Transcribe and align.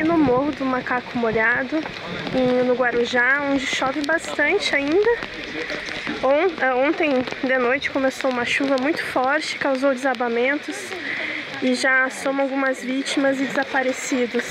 aqui 0.00 0.04
no 0.04 0.16
Morro 0.16 0.50
do 0.52 0.64
Macaco 0.64 1.18
Molhado, 1.18 1.76
no 2.66 2.74
Guarujá, 2.74 3.42
onde 3.52 3.66
chove 3.66 4.00
bastante 4.02 4.74
ainda. 4.74 5.10
É, 6.60 6.74
ontem 6.74 7.22
de 7.42 7.58
noite 7.58 7.90
começou 7.90 8.30
uma 8.30 8.44
chuva 8.46 8.76
muito 8.80 9.04
forte, 9.04 9.58
causou 9.58 9.92
desabamentos 9.92 10.76
e 11.62 11.74
já 11.74 12.08
são 12.08 12.40
algumas 12.40 12.80
vítimas 12.82 13.38
e 13.40 13.44
desaparecidos. 13.44 14.44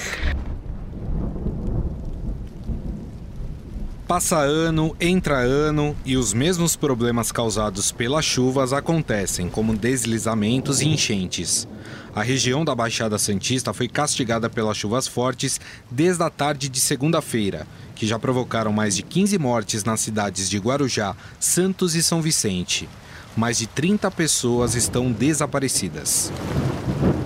Passa 4.07 4.37
ano, 4.37 4.95
entra 4.99 5.37
ano 5.37 5.95
e 6.05 6.15
os 6.15 6.33
mesmos 6.33 6.75
problemas 6.75 7.31
causados 7.31 7.91
pelas 7.91 8.25
chuvas 8.25 8.71
acontecem, 8.71 9.49
como 9.49 9.75
deslizamentos 9.75 10.81
e 10.81 10.87
enchentes. 10.87 11.67
A 12.15 12.23
região 12.23 12.65
da 12.65 12.73
Baixada 12.73 13.17
Santista 13.17 13.73
foi 13.73 13.87
castigada 13.87 14.49
pelas 14.49 14.77
chuvas 14.77 15.07
fortes 15.07 15.59
desde 15.91 16.23
a 16.23 16.29
tarde 16.29 16.67
de 16.67 16.79
segunda-feira, 16.79 17.67
que 17.95 18.07
já 18.07 18.17
provocaram 18.17 18.73
mais 18.73 18.95
de 18.95 19.03
15 19.03 19.37
mortes 19.37 19.83
nas 19.83 19.99
cidades 19.99 20.49
de 20.49 20.57
Guarujá, 20.57 21.15
Santos 21.39 21.95
e 21.95 22.01
São 22.01 22.21
Vicente. 22.21 22.89
Mais 23.37 23.59
de 23.59 23.67
30 23.67 24.09
pessoas 24.11 24.73
estão 24.75 25.11
desaparecidas 25.11 26.31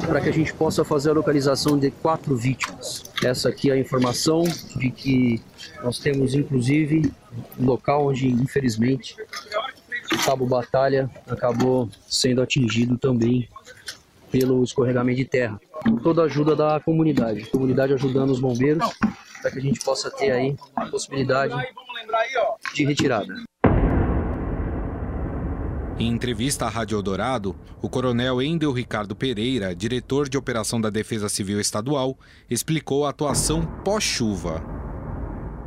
para 0.06 0.20
que 0.20 0.30
a 0.30 0.34
gente 0.34 0.54
possa 0.54 0.84
fazer 0.84 1.10
a 1.10 1.14
localização 1.14 1.78
de 1.80 1.90
quatro 1.90 2.36
vítimas. 2.36 3.04
Essa 3.24 3.50
aqui 3.50 3.72
é 3.72 3.74
a 3.74 3.80
informação 3.80 4.44
de 4.76 4.92
que 4.92 5.42
nós 5.82 5.98
temos, 5.98 6.36
inclusive, 6.36 7.12
um 7.60 7.66
local 7.66 8.10
onde, 8.10 8.28
infelizmente, 8.28 9.16
o 10.12 10.18
cabo 10.24 10.46
Batalha 10.46 11.10
acabou 11.28 11.90
sendo 12.08 12.42
atingido 12.42 12.98
também 12.98 13.50
pelo 14.34 14.64
escorregamento 14.64 15.18
de 15.18 15.26
terra. 15.26 15.62
Com 15.84 15.96
toda 15.98 16.24
a 16.24 16.26
ajuda 16.26 16.56
da 16.56 16.80
comunidade, 16.80 17.44
a 17.44 17.52
comunidade 17.52 17.94
ajudando 17.94 18.32
os 18.32 18.40
bombeiros 18.40 18.84
para 19.40 19.52
que 19.52 19.60
a 19.60 19.62
gente 19.62 19.80
possa 19.82 20.10
ter 20.10 20.32
aí 20.32 20.58
a 20.76 20.88
possibilidade 20.88 21.54
de 22.74 22.84
retirada. 22.84 23.44
Em 26.00 26.08
entrevista 26.08 26.66
à 26.66 26.70
Rádio 26.70 26.98
Eldorado, 26.98 27.56
o 27.80 27.88
coronel 27.88 28.42
Endel 28.42 28.72
Ricardo 28.72 29.16
Pereira, 29.16 29.76
diretor 29.76 30.28
de 30.28 30.36
operação 30.36 30.82
da 30.82 30.90
Defesa 30.90 31.30
Civil 31.30 31.60
Estadual, 31.60 32.18
explicou 32.50 33.06
a 33.06 33.12
atuação 33.12 33.64
pós-chuva. 33.86 34.83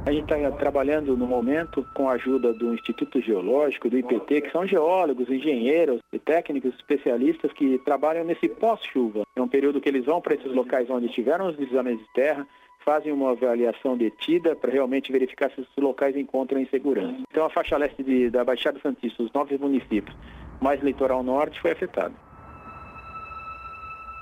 A 0.07 0.13
gente 0.13 0.33
está 0.33 0.53
trabalhando 0.53 1.17
no 1.17 1.27
momento 1.27 1.85
com 1.93 2.09
a 2.09 2.13
ajuda 2.13 2.53
do 2.53 2.73
Instituto 2.73 3.21
Geológico, 3.21 3.91
do 3.91 3.99
IPT, 3.99 4.43
que 4.43 4.53
são 4.53 4.65
geólogos, 4.65 5.29
engenheiros 5.29 6.01
e 6.13 6.19
técnicos 6.21 6.73
especialistas 6.77 7.53
que 7.53 7.77
trabalham 7.79 8.25
nesse 8.25 8.49
pós-chuva. 8.49 9.25
É 9.35 9.43
um 9.43 9.49
período 9.49 9.81
que 9.81 9.89
eles 9.89 10.05
vão 10.05 10.21
para 10.21 10.37
esses 10.37 10.55
locais 10.55 10.89
onde 10.89 11.09
tiveram 11.09 11.49
os 11.49 11.57
deslizamentos 11.57 12.07
de 12.07 12.13
terra, 12.13 12.47
fazem 12.85 13.13
uma 13.13 13.33
avaliação 13.33 13.97
detida 13.97 14.55
para 14.55 14.71
realmente 14.71 15.11
verificar 15.11 15.51
se 15.51 15.61
os 15.61 15.69
locais 15.77 16.17
encontram 16.17 16.61
insegurança. 16.61 17.25
Então 17.29 17.45
a 17.45 17.51
faixa 17.51 17.77
leste 17.77 18.01
de, 18.05 18.31
da 18.31 18.45
Baixada 18.45 18.79
Santista, 18.79 19.25
os 19.25 19.33
nove 19.33 19.59
municípios, 19.59 20.17
mais 20.61 20.81
litoral 20.85 21.25
norte, 21.25 21.61
foi 21.61 21.73
afetada. 21.73 22.15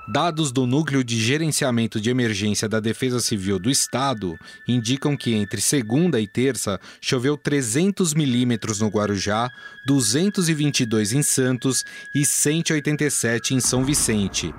Dados 0.07 0.51
do 0.51 0.67
Núcleo 0.67 1.03
de 1.03 1.19
Gerenciamento 1.19 1.99
de 1.99 2.11
Emergência 2.11 2.69
da 2.69 2.79
Defesa 2.79 3.19
Civil 3.19 3.57
do 3.57 3.71
Estado 3.71 4.37
indicam 4.67 5.17
que 5.17 5.33
entre 5.33 5.59
segunda 5.59 6.21
e 6.21 6.27
terça 6.27 6.79
choveu 7.01 7.35
300 7.35 8.13
milímetros 8.13 8.79
no 8.79 8.87
Guarujá, 8.87 9.49
222 9.87 11.13
em 11.13 11.23
Santos 11.23 11.83
e 12.13 12.23
187 12.23 13.55
em 13.55 13.59
São 13.59 13.83
Vicente. 13.83 14.53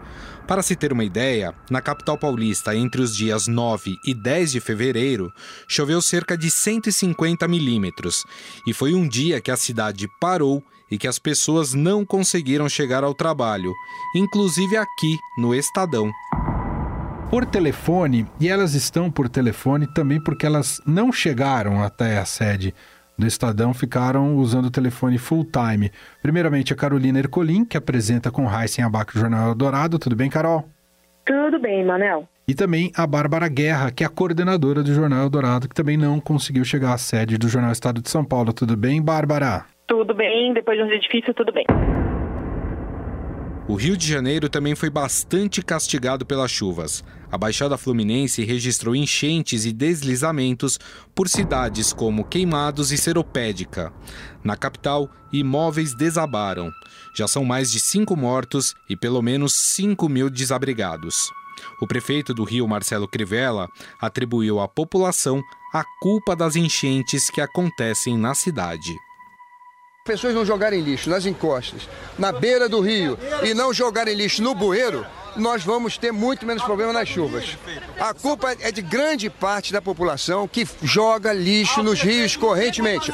Para 0.49 0.63
se 0.63 0.75
ter 0.75 0.93
uma 0.93 1.05
ideia, 1.05 1.55
na 1.71 1.81
capital 1.81 2.19
paulista, 2.19 2.75
entre 2.75 3.01
os 3.01 3.17
dias 3.17 3.47
9 3.47 3.97
e 4.05 4.15
10 4.15 4.53
de 4.53 4.61
fevereiro, 4.61 5.33
choveu 5.69 6.03
cerca 6.03 6.37
de 6.37 6.51
150 6.51 7.47
milímetros, 7.49 8.25
e 8.67 8.73
foi 8.73 8.95
um 8.95 9.09
dia 9.09 9.41
que 9.41 9.51
a 9.51 9.57
cidade 9.57 10.09
parou 10.21 10.65
e 10.91 10.99
que 10.99 11.09
as 11.09 11.19
pessoas 11.19 11.75
não 11.75 12.05
conseguiram 12.05 12.69
chegar 12.69 13.05
ao 13.05 13.15
trabalho, 13.15 13.73
inclusive 14.15 14.77
aqui 14.77 15.19
no 15.39 15.55
Estadão. 15.55 16.11
Por 17.31 17.45
telefone, 17.45 18.27
e 18.39 18.49
elas 18.49 18.75
estão 18.75 19.11
por 19.11 19.29
telefone 19.29 19.87
também 19.93 20.23
porque 20.23 20.47
elas 20.47 20.81
não 20.87 21.13
chegaram 21.13 21.83
até 21.83 22.19
a 22.19 22.25
sede 22.25 22.73
do 23.19 23.27
Estadão 23.27 23.73
ficaram 23.73 24.37
usando 24.37 24.67
o 24.67 24.71
telefone 24.71 25.19
full 25.19 25.45
time. 25.45 25.91
Primeiramente, 26.23 26.73
a 26.73 26.77
Carolina 26.77 27.19
Ercolim, 27.19 27.65
que 27.65 27.77
apresenta 27.77 28.31
com 28.31 28.49
Heisen 28.51 28.85
Abac 28.85 29.17
o 29.17 29.19
Jornal 29.19 29.49
Eldorado. 29.49 29.99
Tudo 29.99 30.15
bem, 30.15 30.29
Carol? 30.29 30.69
Tudo 31.25 31.59
bem, 31.59 31.85
Manel. 31.85 32.29
E 32.47 32.55
também 32.55 32.93
a 32.95 33.07
Bárbara 33.07 33.49
Guerra, 33.49 33.91
que 33.91 34.05
é 34.05 34.07
a 34.07 34.11
coordenadora 34.11 34.83
do 34.83 34.95
Jornal 34.95 35.23
Eldorado, 35.23 35.69
que 35.69 35.75
também 35.75 35.97
não 35.97 36.21
conseguiu 36.21 36.65
chegar 36.65 36.93
à 36.93 36.99
sede 36.99 37.39
do 37.39 37.49
Jornal 37.49 37.73
Estado 37.73 38.01
de 38.01 38.09
São 38.09 38.25
Paulo. 38.25 38.53
Tudo 38.53 38.77
bem, 38.77 39.03
Bárbara? 39.03 39.65
Tudo 39.87 40.13
bem, 40.15 40.53
depois 40.53 40.77
de 40.77 40.85
um 40.85 40.89
dia 40.89 40.99
difícil, 40.99 41.33
tudo 41.33 41.53
bem. 41.53 41.65
O 43.69 43.75
Rio 43.75 43.97
de 43.97 44.07
Janeiro 44.07 44.49
também 44.49 44.75
foi 44.75 44.91
bastante 44.91 45.63
castigado 45.63 46.27
pelas 46.27 46.51
chuvas. 46.51 47.05
A 47.31 47.39
Baixada 47.39 47.77
Fluminense 47.77 48.45
registrou 48.45 48.95
enchentes 48.95 49.65
e 49.65 49.73
deslizamentos 49.73 50.79
por 51.15 51.29
cidades 51.29 51.93
como 51.93 52.25
Queimados 52.25 52.91
e 52.91 52.99
Seropédica. 52.99 53.93
Na 54.43 54.57
capital, 54.57 55.09
imóveis 55.33 55.97
desabaram. 55.97 56.71
Já 57.17 57.27
são 57.29 57.45
mais 57.45 57.71
de 57.71 57.81
cinco 57.81 58.17
mortos 58.17 58.75
e 58.89 58.97
pelo 58.97 59.23
menos 59.23 59.53
5 59.53 60.09
mil 60.09 60.31
desabrigados. 60.31 61.31
O 61.81 61.87
prefeito 61.87 62.35
do 62.35 62.45
Rio, 62.45 62.69
Marcelo 62.69 63.09
Crivella, 63.09 63.69
atribuiu 64.01 64.61
à 64.61 64.69
população 64.69 65.41
a 65.73 65.85
culpa 66.01 66.37
das 66.37 66.55
enchentes 66.55 67.31
que 67.31 67.41
acontecem 67.41 68.17
na 68.17 68.35
cidade 68.35 68.95
pessoas 70.07 70.35
não 70.35 70.47
jogarem 70.47 70.81
lixo 70.81 71.11
nas 71.11 71.27
encostas, 71.27 71.89
na 72.17 72.31
beira 72.33 72.69
do 72.69 72.81
rio 72.81 73.19
e 73.43 73.53
não 73.53 73.75
jogarem 73.75 74.15
lixo 74.15 74.43
no 74.43 74.55
bueiro, 74.55 75.05
nós 75.37 75.63
vamos 75.63 75.99
ter 75.99 76.13
muito 76.13 76.47
menos 76.47 76.63
problema 76.63 76.93
nas 76.93 77.09
chuvas. 77.09 77.59
A 78.01 78.15
culpa 78.15 78.57
é 78.61 78.73
de 78.73 78.81
grande 78.81 79.29
parte 79.29 79.73
da 79.73 79.83
população 79.83 80.49
que 80.49 80.67
joga 80.83 81.33
lixo 81.33 81.83
nos 81.83 82.01
rios 82.01 82.37
correntemente. 82.37 83.13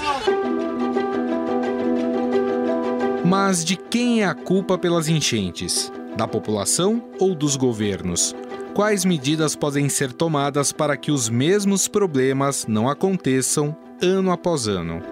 Mas 3.24 3.64
de 3.64 3.76
quem 3.76 4.22
é 4.22 4.26
a 4.26 4.34
culpa 4.34 4.76
pelas 4.76 5.08
enchentes? 5.08 5.90
Da 6.16 6.28
população 6.28 7.02
ou 7.18 7.34
dos 7.34 7.56
governos? 7.56 8.36
Quais 8.74 9.04
medidas 9.04 9.56
podem 9.56 9.88
ser 9.88 10.12
tomadas 10.12 10.72
para 10.72 10.96
que 10.96 11.10
os 11.10 11.28
mesmos 11.28 11.88
problemas 11.88 12.66
não 12.66 12.88
aconteçam 12.88 13.74
ano 14.02 14.30
após 14.30 14.68
ano? 14.68 15.11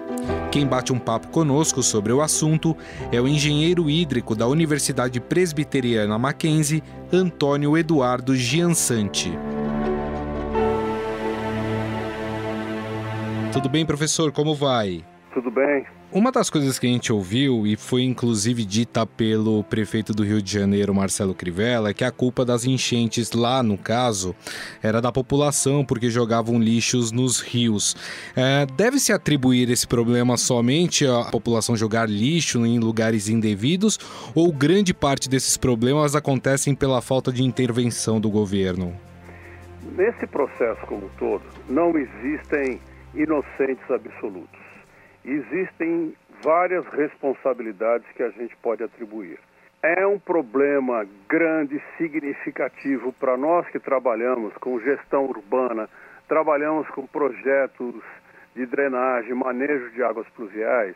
Quem 0.51 0.67
bate 0.67 0.91
um 0.91 0.99
papo 0.99 1.29
conosco 1.29 1.81
sobre 1.81 2.11
o 2.11 2.21
assunto 2.21 2.75
é 3.09 3.21
o 3.21 3.27
engenheiro 3.27 3.89
hídrico 3.89 4.35
da 4.35 4.45
Universidade 4.47 5.17
Presbiteriana 5.21 6.19
Mackenzie, 6.19 6.83
Antônio 7.11 7.77
Eduardo 7.77 8.35
Giansante. 8.35 9.31
Tudo 13.53 13.69
bem, 13.69 13.85
professor? 13.85 14.33
Como 14.33 14.53
vai? 14.53 15.05
Tudo 15.33 15.49
bem. 15.49 15.85
Uma 16.11 16.29
das 16.29 16.49
coisas 16.49 16.77
que 16.77 16.85
a 16.85 16.89
gente 16.89 17.13
ouviu, 17.13 17.65
e 17.65 17.77
foi 17.77 18.01
inclusive 18.03 18.65
dita 18.65 19.05
pelo 19.05 19.63
prefeito 19.63 20.13
do 20.13 20.23
Rio 20.23 20.41
de 20.41 20.51
Janeiro, 20.51 20.93
Marcelo 20.93 21.33
Crivella, 21.33 21.91
é 21.91 21.93
que 21.93 22.03
a 22.03 22.11
culpa 22.11 22.43
das 22.43 22.65
enchentes 22.65 23.31
lá, 23.31 23.63
no 23.63 23.77
caso, 23.77 24.35
era 24.83 25.01
da 25.01 25.09
população, 25.09 25.85
porque 25.85 26.09
jogavam 26.09 26.59
lixos 26.59 27.13
nos 27.13 27.39
rios. 27.39 27.95
É, 28.35 28.65
Deve-se 28.65 29.13
atribuir 29.13 29.69
esse 29.69 29.87
problema 29.87 30.35
somente 30.35 31.07
à 31.07 31.23
população 31.31 31.77
jogar 31.77 32.09
lixo 32.09 32.65
em 32.65 32.77
lugares 32.77 33.29
indevidos, 33.29 33.97
ou 34.35 34.51
grande 34.51 34.93
parte 34.93 35.29
desses 35.29 35.55
problemas 35.55 36.13
acontecem 36.13 36.75
pela 36.75 37.01
falta 37.01 37.31
de 37.31 37.41
intervenção 37.41 38.19
do 38.19 38.29
governo? 38.29 38.93
Nesse 39.95 40.27
processo 40.27 40.85
como 40.87 41.05
um 41.05 41.09
todo, 41.17 41.43
não 41.69 41.97
existem 41.97 42.81
inocentes 43.15 43.89
absolutos 43.89 44.60
existem 45.23 46.15
várias 46.43 46.85
responsabilidades 46.87 48.07
que 48.15 48.23
a 48.23 48.29
gente 48.29 48.55
pode 48.57 48.83
atribuir. 48.83 49.39
É 49.83 50.05
um 50.05 50.19
problema 50.19 51.07
grande, 51.27 51.81
significativo 51.97 53.13
para 53.13 53.37
nós 53.37 53.67
que 53.69 53.79
trabalhamos 53.79 54.53
com 54.57 54.79
gestão 54.79 55.25
urbana, 55.25 55.89
trabalhamos 56.27 56.87
com 56.89 57.05
projetos 57.07 57.95
de 58.55 58.65
drenagem, 58.65 59.33
manejo 59.33 59.89
de 59.91 60.03
águas 60.03 60.27
pluviais, 60.29 60.95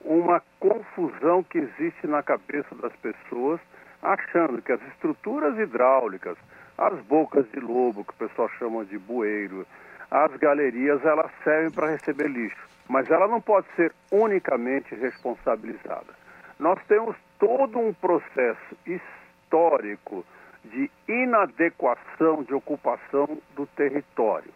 uma 0.00 0.42
confusão 0.58 1.42
que 1.42 1.58
existe 1.58 2.06
na 2.06 2.22
cabeça 2.22 2.74
das 2.76 2.94
pessoas, 2.96 3.60
achando 4.02 4.62
que 4.62 4.72
as 4.72 4.82
estruturas 4.88 5.58
hidráulicas, 5.58 6.36
as 6.78 6.98
bocas 7.02 7.48
de 7.52 7.60
lobo, 7.60 8.04
que 8.04 8.12
o 8.12 8.28
pessoal 8.28 8.48
chama 8.58 8.84
de 8.84 8.98
bueiro, 8.98 9.66
as 10.10 10.34
galerias, 10.36 11.04
elas 11.04 11.30
servem 11.42 11.70
para 11.70 11.90
receber 11.90 12.28
lixo 12.28 12.75
mas 12.88 13.10
ela 13.10 13.26
não 13.26 13.40
pode 13.40 13.66
ser 13.74 13.92
unicamente 14.10 14.94
responsabilizada. 14.94 16.14
Nós 16.58 16.78
temos 16.86 17.16
todo 17.38 17.78
um 17.78 17.92
processo 17.92 18.76
histórico 18.86 20.24
de 20.64 20.90
inadequação 21.08 22.42
de 22.42 22.54
ocupação 22.54 23.38
do 23.54 23.66
território. 23.66 24.50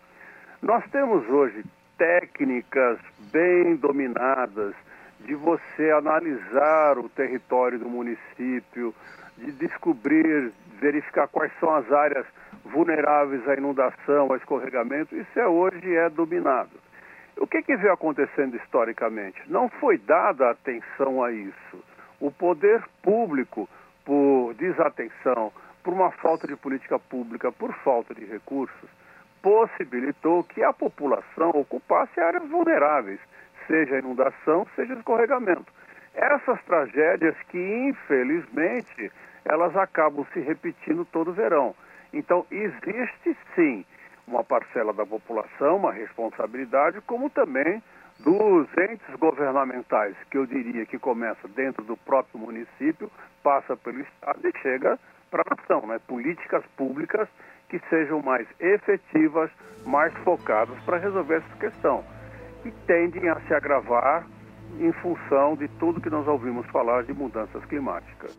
Nós 0.63 0.85
temos 0.91 1.29
hoje 1.29 1.65
técnicas 1.97 2.99
bem 3.31 3.77
dominadas 3.77 4.75
de 5.21 5.35
você 5.35 5.91
analisar 5.91 6.99
o 6.99 7.09
território 7.09 7.79
do 7.79 7.89
município, 7.89 8.95
de 9.37 9.53
descobrir, 9.53 10.53
verificar 10.81 11.29
quais 11.29 11.53
são 11.61 11.75
as 11.75 11.91
áreas 11.93 12.27
vulneráveis 12.65 13.47
à 13.49 13.55
inundação, 13.55 14.29
ao 14.31 14.37
escorregamento, 14.37 15.15
isso 15.15 15.39
é, 15.39 15.47
hoje 15.47 15.95
é 15.95 16.09
dominado. 16.09 16.71
O 17.41 17.47
que, 17.47 17.63
que 17.63 17.75
veio 17.75 17.95
acontecendo 17.95 18.55
historicamente? 18.55 19.41
Não 19.47 19.71
foi 19.71 19.97
dada 19.97 20.51
atenção 20.51 21.25
a 21.25 21.33
isso. 21.33 21.83
O 22.21 22.31
poder 22.31 22.85
público, 23.03 23.67
por 24.05 24.53
desatenção, 24.59 25.51
por 25.83 25.95
uma 25.95 26.11
falta 26.11 26.47
de 26.47 26.55
política 26.55 26.99
pública, 26.99 27.51
por 27.51 27.73
falta 27.77 28.15
de 28.15 28.27
recursos, 28.27 28.91
possibilitou 29.41 30.45
que 30.45 30.63
a 30.63 30.71
população 30.71 31.49
ocupasse 31.55 32.21
áreas 32.21 32.47
vulneráveis, 32.47 33.19
seja 33.67 33.99
inundação, 33.99 34.67
seja 34.77 34.93
escorregamento. 34.93 35.73
Essas 36.15 36.63
tragédias 36.65 37.35
que, 37.49 37.59
infelizmente, 37.59 39.11
elas 39.47 39.75
acabam 39.79 40.27
se 40.35 40.41
repetindo 40.41 41.07
todo 41.07 41.33
verão. 41.33 41.75
Então, 42.13 42.45
existe 42.51 43.35
sim 43.55 43.87
uma 44.27 44.45
parcela 44.45 44.93
da 44.93 45.05
população, 45.05 45.77
uma 45.77 45.93
responsabilidade, 45.93 47.01
como 47.03 47.31
também 47.31 47.83
dos 48.19 48.67
entes 48.77 49.15
governamentais, 49.19 50.15
que 50.31 50.37
eu 50.37 50.47
diria 50.47 50.85
que 50.85 50.99
começa 50.99 51.49
dentro 51.49 51.85
do 51.85 51.97
próprio 51.97 52.39
município, 52.39 53.11
passa 53.43 53.77
pelo 53.77 54.01
Estado 54.01 54.41
e 54.47 54.59
chega 54.61 54.99
para 55.31 55.43
a 55.43 55.57
nação, 55.57 55.87
né? 55.87 55.99
políticas 56.07 56.65
públicas 56.77 57.29
que 57.69 57.79
sejam 57.89 58.21
mais 58.21 58.47
efetivas, 58.59 59.51
mais 59.87 60.13
focadas 60.19 60.77
para 60.85 60.99
resolver 60.99 61.37
essa 61.37 61.57
questão, 61.59 62.05
que 62.63 62.71
tendem 62.87 63.29
a 63.29 63.41
se 63.41 63.55
agravar 63.55 64.27
em 64.79 64.93
função 64.93 65.57
de 65.57 65.69
tudo 65.79 66.01
que 66.01 66.11
nós 66.11 66.27
ouvimos 66.27 66.67
falar 66.67 67.05
de 67.05 67.13
mudanças 67.13 67.65
climáticas. 67.67 68.39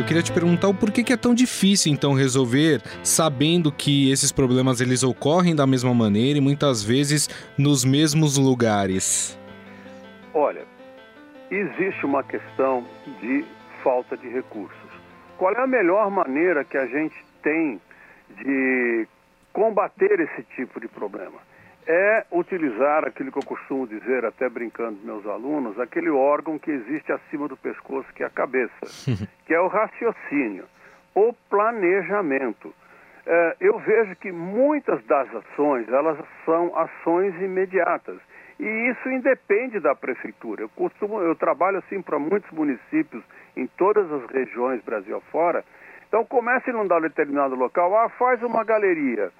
Eu 0.00 0.06
queria 0.06 0.22
te 0.22 0.32
perguntar 0.32 0.66
o 0.66 0.74
porquê 0.74 1.04
que 1.04 1.12
é 1.12 1.16
tão 1.16 1.34
difícil 1.34 1.92
então 1.92 2.14
resolver, 2.14 2.80
sabendo 3.04 3.70
que 3.70 4.10
esses 4.10 4.32
problemas 4.32 4.80
eles 4.80 5.02
ocorrem 5.02 5.54
da 5.54 5.66
mesma 5.66 5.92
maneira 5.92 6.38
e 6.38 6.40
muitas 6.40 6.82
vezes 6.82 7.28
nos 7.58 7.84
mesmos 7.84 8.38
lugares. 8.38 9.38
Olha, 10.32 10.62
existe 11.50 12.06
uma 12.06 12.22
questão 12.24 12.82
de 13.20 13.44
falta 13.84 14.16
de 14.16 14.26
recursos. 14.30 14.90
Qual 15.36 15.52
é 15.52 15.60
a 15.60 15.66
melhor 15.66 16.10
maneira 16.10 16.64
que 16.64 16.78
a 16.78 16.86
gente 16.86 17.14
tem 17.42 17.78
de 18.42 19.06
combater 19.52 20.18
esse 20.18 20.42
tipo 20.56 20.80
de 20.80 20.88
problema? 20.88 21.36
É 21.86 22.24
utilizar 22.30 23.04
aquilo 23.04 23.32
que 23.32 23.38
eu 23.38 23.44
costumo 23.44 23.86
dizer, 23.86 24.24
até 24.24 24.48
brincando 24.48 24.98
com 24.98 25.06
meus 25.06 25.26
alunos, 25.26 25.78
aquele 25.78 26.10
órgão 26.10 26.58
que 26.58 26.70
existe 26.70 27.12
acima 27.12 27.48
do 27.48 27.56
pescoço, 27.56 28.12
que 28.14 28.22
é 28.22 28.26
a 28.26 28.30
cabeça, 28.30 28.72
que 29.46 29.54
é 29.54 29.60
o 29.60 29.68
raciocínio, 29.68 30.64
o 31.14 31.32
planejamento. 31.48 32.74
É, 33.26 33.56
eu 33.60 33.78
vejo 33.78 34.16
que 34.16 34.32
muitas 34.32 35.04
das 35.04 35.28
ações, 35.34 35.88
elas 35.88 36.18
são 36.44 36.76
ações 36.76 37.34
imediatas. 37.40 38.18
E 38.58 38.90
isso 38.90 39.08
independe 39.08 39.80
da 39.80 39.94
prefeitura. 39.94 40.62
Eu 40.62 40.68
costumo, 40.70 41.20
eu 41.20 41.34
trabalho 41.34 41.78
assim 41.78 42.02
para 42.02 42.18
muitos 42.18 42.50
municípios 42.50 43.22
em 43.56 43.66
todas 43.66 44.10
as 44.12 44.30
regiões 44.30 44.82
Brasil 44.82 45.16
afora. 45.16 45.64
Então 46.08 46.24
começa 46.26 46.68
a 46.68 46.72
inundar 46.72 46.98
um 46.98 47.02
determinado 47.02 47.54
local, 47.54 47.96
ah, 47.96 48.08
faz 48.10 48.42
uma 48.42 48.62
galeria 48.62 49.32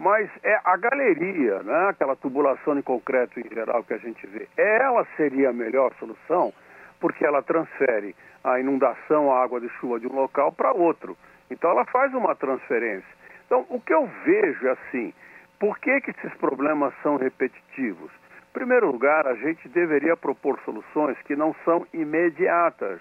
mas 0.00 0.30
é 0.42 0.58
a 0.64 0.78
galeria, 0.78 1.62
né, 1.62 1.88
aquela 1.90 2.16
tubulação 2.16 2.78
em 2.78 2.80
concreto 2.80 3.38
em 3.38 3.46
geral 3.54 3.84
que 3.84 3.92
a 3.92 3.98
gente 3.98 4.26
vê, 4.28 4.48
ela 4.56 5.06
seria 5.14 5.50
a 5.50 5.52
melhor 5.52 5.92
solução, 5.98 6.54
porque 6.98 7.22
ela 7.22 7.42
transfere 7.42 8.16
a 8.42 8.58
inundação, 8.58 9.30
a 9.30 9.42
água 9.42 9.60
de 9.60 9.68
chuva 9.78 10.00
de 10.00 10.06
um 10.06 10.14
local 10.14 10.52
para 10.52 10.72
outro. 10.72 11.18
Então 11.50 11.70
ela 11.70 11.84
faz 11.84 12.14
uma 12.14 12.34
transferência. 12.34 13.14
Então 13.44 13.66
o 13.68 13.78
que 13.78 13.92
eu 13.92 14.08
vejo 14.24 14.68
é 14.68 14.70
assim, 14.70 15.12
por 15.58 15.78
que, 15.78 16.00
que 16.00 16.12
esses 16.12 16.32
problemas 16.38 16.94
são 17.02 17.16
repetitivos? 17.16 18.10
Em 18.48 18.52
primeiro 18.54 18.90
lugar, 18.90 19.26
a 19.26 19.34
gente 19.34 19.68
deveria 19.68 20.16
propor 20.16 20.58
soluções 20.64 21.18
que 21.26 21.36
não 21.36 21.54
são 21.62 21.86
imediatas. 21.92 23.00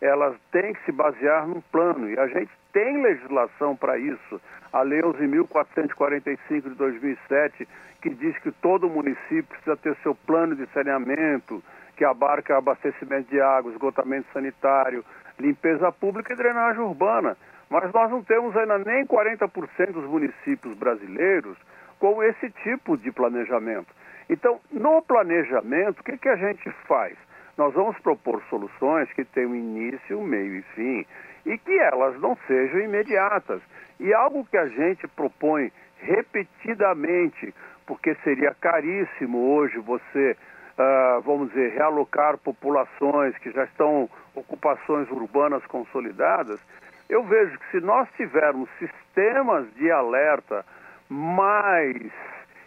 Elas 0.00 0.34
têm 0.50 0.72
que 0.72 0.82
se 0.86 0.92
basear 0.92 1.46
num 1.46 1.60
plano 1.60 2.08
e 2.08 2.18
a 2.18 2.26
gente 2.26 2.50
tem 2.78 3.02
legislação 3.02 3.74
para 3.74 3.98
isso 3.98 4.40
a 4.72 4.82
Lei 4.82 5.00
11.445 5.00 6.62
de 6.62 6.74
2007, 6.76 7.68
que 8.00 8.10
diz 8.10 8.38
que 8.38 8.52
todo 8.52 8.88
município 8.88 9.42
precisa 9.42 9.76
ter 9.76 9.96
seu 9.96 10.14
plano 10.14 10.54
de 10.54 10.64
saneamento, 10.72 11.60
que 11.96 12.04
abarca 12.04 12.56
abastecimento 12.56 13.28
de 13.30 13.40
água, 13.40 13.72
esgotamento 13.72 14.28
sanitário, 14.32 15.04
limpeza 15.40 15.90
pública 15.90 16.32
e 16.32 16.36
drenagem 16.36 16.80
urbana. 16.80 17.36
Mas 17.68 17.92
nós 17.92 18.12
não 18.12 18.22
temos 18.22 18.56
ainda 18.56 18.78
nem 18.78 19.04
40% 19.04 19.90
dos 19.90 20.04
municípios 20.04 20.78
brasileiros 20.78 21.58
com 21.98 22.22
esse 22.22 22.48
tipo 22.62 22.96
de 22.96 23.10
planejamento. 23.10 23.92
Então, 24.30 24.60
no 24.70 25.02
planejamento, 25.02 25.98
o 25.98 26.04
que, 26.04 26.16
que 26.16 26.28
a 26.28 26.36
gente 26.36 26.70
faz? 26.86 27.16
Nós 27.56 27.74
vamos 27.74 27.98
propor 27.98 28.40
soluções 28.48 29.12
que 29.14 29.24
tenham 29.24 29.56
início, 29.56 30.22
meio 30.22 30.58
e 30.58 30.62
fim, 30.76 31.04
e 31.48 31.56
que 31.56 31.78
elas 31.78 32.20
não 32.20 32.36
sejam 32.46 32.78
imediatas. 32.78 33.62
E 33.98 34.12
algo 34.12 34.44
que 34.44 34.56
a 34.56 34.66
gente 34.68 35.08
propõe 35.08 35.72
repetidamente, 35.98 37.54
porque 37.86 38.14
seria 38.16 38.54
caríssimo 38.60 39.54
hoje 39.54 39.78
você, 39.78 40.36
uh, 40.78 41.22
vamos 41.22 41.48
dizer, 41.48 41.72
realocar 41.72 42.36
populações 42.36 43.36
que 43.38 43.50
já 43.50 43.64
estão 43.64 44.10
ocupações 44.34 45.10
urbanas 45.10 45.64
consolidadas, 45.66 46.60
eu 47.08 47.24
vejo 47.24 47.58
que 47.58 47.70
se 47.70 47.80
nós 47.80 48.06
tivermos 48.14 48.68
sistemas 48.78 49.66
de 49.74 49.90
alerta 49.90 50.66
mais 51.08 52.12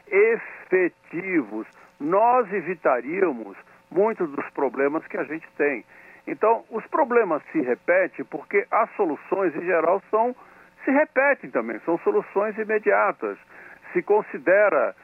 efetivos, 0.07 1.67
nós 1.99 2.51
evitaríamos 2.51 3.55
muitos 3.91 4.27
dos 4.31 4.49
problemas 4.49 5.05
que 5.05 5.17
a 5.17 5.23
gente 5.23 5.47
tem. 5.55 5.85
Então, 6.27 6.63
os 6.69 6.85
problemas 6.87 7.41
se 7.51 7.61
repetem 7.61 8.23
porque 8.25 8.65
as 8.71 8.89
soluções, 8.95 9.55
em 9.55 9.65
geral, 9.65 10.01
são 10.09 10.35
se 10.83 10.91
repetem 10.91 11.49
também, 11.51 11.79
são 11.85 11.97
soluções 11.99 12.57
imediatas. 12.57 13.37
Se 13.93 14.01
considera 14.01 14.95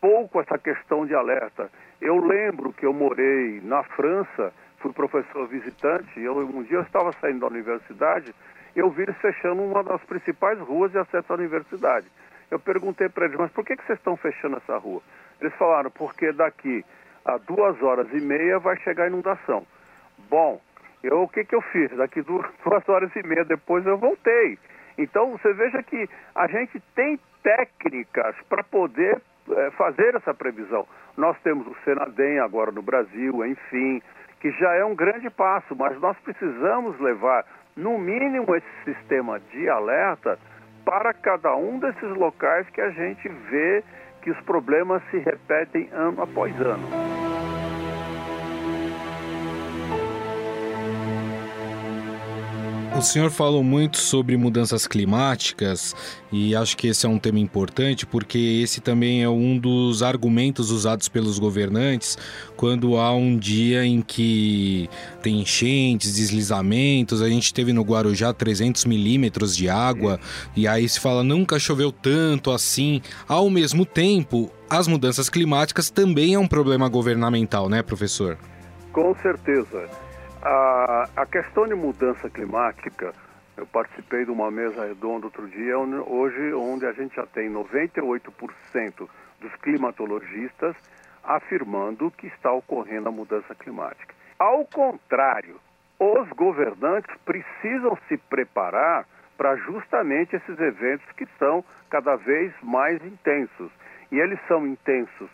pouco 0.00 0.40
essa 0.40 0.58
questão 0.58 1.06
de 1.06 1.14
alerta. 1.14 1.70
Eu 2.00 2.18
lembro 2.18 2.72
que 2.72 2.84
eu 2.84 2.92
morei 2.92 3.60
na 3.62 3.82
França, 3.82 4.52
fui 4.78 4.92
professor 4.92 5.48
visitante, 5.48 6.20
eu, 6.20 6.36
um 6.36 6.62
dia 6.62 6.76
eu 6.76 6.82
estava 6.82 7.10
saindo 7.12 7.40
da 7.40 7.46
universidade, 7.46 8.34
eu 8.76 8.90
vi 8.90 9.04
eles 9.04 9.16
fechando 9.16 9.62
uma 9.62 9.82
das 9.82 10.02
principais 10.04 10.58
ruas 10.58 10.92
de 10.92 10.98
acesso 10.98 11.32
à 11.32 11.36
universidade. 11.36 12.06
Eu 12.50 12.58
perguntei 12.58 13.08
para 13.08 13.24
eles, 13.24 13.38
mas 13.38 13.50
por 13.52 13.64
que, 13.64 13.76
que 13.76 13.86
vocês 13.86 13.98
estão 13.98 14.16
fechando 14.16 14.58
essa 14.58 14.76
rua? 14.76 15.00
Eles 15.40 15.54
falaram, 15.54 15.90
porque 15.90 16.32
daqui 16.32 16.84
a 17.24 17.38
duas 17.38 17.82
horas 17.82 18.06
e 18.12 18.20
meia 18.20 18.58
vai 18.58 18.76
chegar 18.80 19.04
a 19.04 19.06
inundação. 19.06 19.66
Bom, 20.28 20.60
eu, 21.02 21.22
o 21.22 21.28
que, 21.28 21.44
que 21.44 21.54
eu 21.54 21.60
fiz? 21.60 21.90
Daqui 21.96 22.22
duas, 22.22 22.46
duas 22.64 22.88
horas 22.88 23.14
e 23.14 23.26
meia 23.26 23.44
depois 23.44 23.84
eu 23.86 23.98
voltei. 23.98 24.58
Então 24.96 25.32
você 25.32 25.52
veja 25.52 25.82
que 25.82 26.08
a 26.34 26.46
gente 26.46 26.80
tem 26.94 27.18
técnicas 27.42 28.34
para 28.48 28.62
poder 28.64 29.20
é, 29.50 29.70
fazer 29.72 30.14
essa 30.14 30.32
previsão. 30.32 30.86
Nós 31.16 31.36
temos 31.42 31.66
o 31.66 31.76
Senadem 31.84 32.38
agora 32.38 32.72
no 32.72 32.82
Brasil, 32.82 33.44
enfim, 33.44 34.02
que 34.40 34.50
já 34.52 34.74
é 34.74 34.84
um 34.84 34.94
grande 34.94 35.28
passo, 35.30 35.76
mas 35.76 35.98
nós 36.00 36.16
precisamos 36.18 36.98
levar, 37.00 37.44
no 37.76 37.98
mínimo, 37.98 38.54
esse 38.54 38.84
sistema 38.84 39.38
de 39.40 39.68
alerta 39.68 40.38
para 40.84 41.12
cada 41.12 41.54
um 41.56 41.78
desses 41.78 42.10
locais 42.16 42.68
que 42.70 42.80
a 42.80 42.90
gente 42.90 43.28
vê 43.28 43.82
que 44.22 44.30
os 44.30 44.40
problemas 44.42 45.02
se 45.10 45.18
repetem 45.18 45.88
ano 45.92 46.22
após 46.22 46.58
ano. 46.60 47.13
O 52.96 53.02
senhor 53.02 53.28
falou 53.28 53.64
muito 53.64 53.98
sobre 53.98 54.36
mudanças 54.36 54.86
climáticas 54.86 55.96
e 56.30 56.54
acho 56.54 56.76
que 56.76 56.86
esse 56.86 57.04
é 57.04 57.08
um 57.08 57.18
tema 57.18 57.40
importante 57.40 58.06
porque 58.06 58.38
esse 58.62 58.80
também 58.80 59.20
é 59.20 59.28
um 59.28 59.58
dos 59.58 60.00
argumentos 60.00 60.70
usados 60.70 61.08
pelos 61.08 61.40
governantes 61.40 62.16
quando 62.56 62.96
há 62.96 63.12
um 63.12 63.36
dia 63.36 63.84
em 63.84 64.00
que 64.00 64.88
tem 65.20 65.40
enchentes, 65.40 66.14
deslizamentos. 66.14 67.20
A 67.20 67.28
gente 67.28 67.52
teve 67.52 67.72
no 67.72 67.82
Guarujá 67.82 68.32
300 68.32 68.84
milímetros 68.84 69.56
de 69.56 69.68
água 69.68 70.20
e 70.54 70.68
aí 70.68 70.88
se 70.88 71.00
fala 71.00 71.24
nunca 71.24 71.58
choveu 71.58 71.90
tanto 71.90 72.52
assim. 72.52 73.02
Ao 73.26 73.50
mesmo 73.50 73.84
tempo, 73.84 74.52
as 74.70 74.86
mudanças 74.86 75.28
climáticas 75.28 75.90
também 75.90 76.34
é 76.34 76.38
um 76.38 76.46
problema 76.46 76.88
governamental, 76.88 77.68
né, 77.68 77.82
professor? 77.82 78.38
Com 78.92 79.12
certeza. 79.20 80.03
A, 80.42 81.08
a 81.16 81.26
questão 81.26 81.66
de 81.66 81.74
mudança 81.74 82.28
climática, 82.28 83.12
eu 83.56 83.66
participei 83.66 84.24
de 84.24 84.30
uma 84.30 84.50
mesa 84.50 84.86
redonda 84.86 85.26
outro 85.26 85.48
dia, 85.48 85.78
hoje, 85.78 86.52
onde 86.54 86.86
a 86.86 86.92
gente 86.92 87.14
já 87.16 87.26
tem 87.26 87.50
98% 87.50 89.08
dos 89.40 89.54
climatologistas 89.62 90.76
afirmando 91.22 92.10
que 92.10 92.26
está 92.26 92.52
ocorrendo 92.52 93.08
a 93.08 93.12
mudança 93.12 93.54
climática. 93.54 94.14
Ao 94.38 94.64
contrário, 94.66 95.58
os 95.98 96.28
governantes 96.30 97.14
precisam 97.24 97.96
se 98.08 98.16
preparar 98.16 99.06
para 99.36 99.56
justamente 99.56 100.36
esses 100.36 100.58
eventos 100.58 101.06
que 101.16 101.26
são 101.38 101.64
cada 101.88 102.16
vez 102.16 102.52
mais 102.62 103.02
intensos. 103.04 103.70
E 104.12 104.18
eles 104.18 104.38
são 104.46 104.66
intensos 104.66 105.30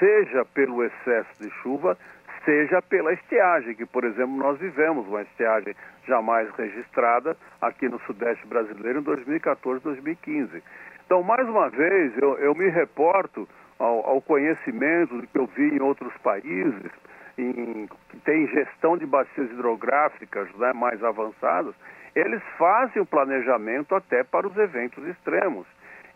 seja 0.00 0.44
pelo 0.46 0.82
excesso 0.82 1.30
de 1.38 1.50
chuva, 1.62 1.96
seja 2.44 2.80
pela 2.82 3.12
estiagem, 3.12 3.74
que, 3.74 3.86
por 3.86 4.04
exemplo, 4.04 4.36
nós 4.36 4.58
vivemos 4.58 5.06
uma 5.06 5.22
estiagem 5.22 5.74
jamais 6.06 6.48
registrada 6.56 7.36
aqui 7.60 7.88
no 7.88 8.00
Sudeste 8.00 8.46
brasileiro 8.46 9.00
em 9.00 9.02
2014, 9.02 9.82
2015. 9.82 10.62
Então, 11.04 11.22
mais 11.22 11.48
uma 11.48 11.68
vez, 11.68 12.16
eu, 12.18 12.38
eu 12.38 12.54
me 12.54 12.68
reporto 12.68 13.48
ao, 13.78 14.06
ao, 14.06 14.22
conhecimento 14.22 15.26
que 15.26 15.38
eu 15.38 15.46
vi 15.46 15.76
em 15.76 15.80
outros 15.80 16.12
países, 16.18 16.90
em, 17.36 17.88
que 18.08 18.16
tem 18.18 18.46
gestão 18.48 18.96
de 18.96 19.06
bacias 19.06 19.50
hidrográficas 19.50 20.48
né, 20.56 20.72
mais 20.72 21.02
avançadas, 21.02 21.74
eles 22.14 22.42
fazem 22.58 23.00
o 23.02 23.06
planejamento 23.06 23.94
até 23.94 24.22
para 24.22 24.46
os 24.46 24.56
eventos 24.56 25.04
extremos. 25.06 25.66